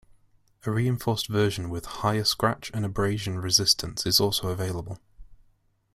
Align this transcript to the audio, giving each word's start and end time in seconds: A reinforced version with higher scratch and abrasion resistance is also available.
A 0.65 0.71
reinforced 0.71 1.27
version 1.27 1.69
with 1.69 1.85
higher 1.85 2.23
scratch 2.23 2.71
and 2.73 2.83
abrasion 2.83 3.37
resistance 3.37 4.03
is 4.07 4.19
also 4.19 4.47
available. 4.47 4.97